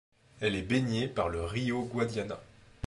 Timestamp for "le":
1.29-1.43